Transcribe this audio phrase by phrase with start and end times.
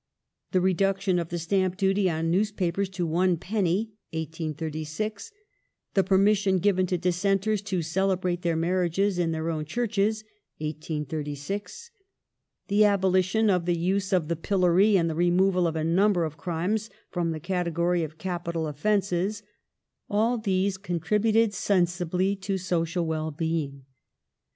[0.51, 5.31] The reduction of the stamj) duty on newspapers to one penny (1886);
[5.93, 10.23] the permission given to Dissenters to cele brate their maii iages in their own Chapels
[10.57, 11.91] (1836);
[12.67, 16.35] the abolition of the use of the pillory, and the removal of a number of
[16.35, 19.43] crimes from the category of capital offences—
[20.09, 23.85] all these contributed sensibly to social well being.